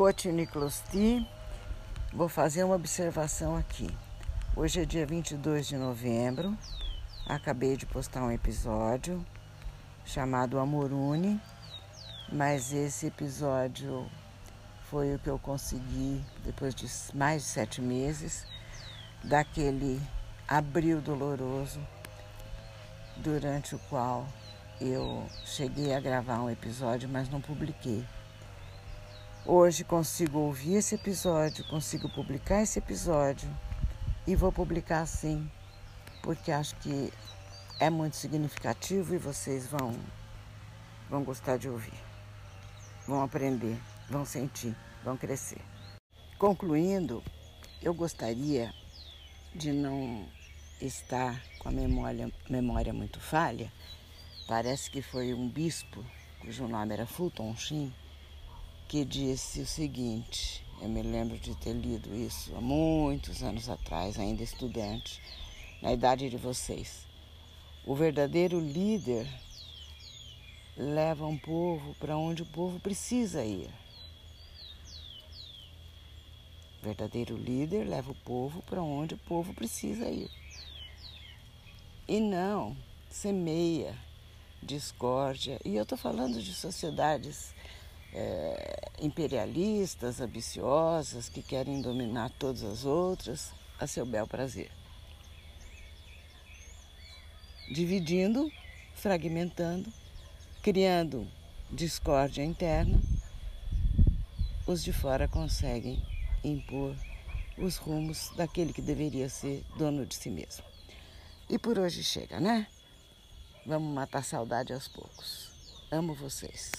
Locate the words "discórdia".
84.60-85.60, 101.70-102.44